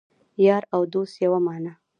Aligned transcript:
یار 0.45 0.63
او 0.75 0.81
دوست 0.93 1.15
یوه 1.23 1.39
معنی 1.45 1.73